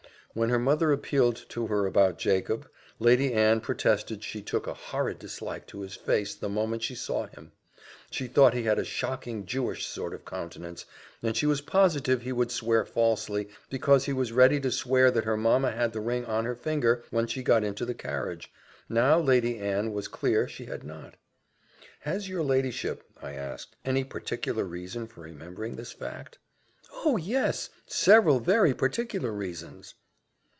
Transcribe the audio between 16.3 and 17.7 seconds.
her finger when she got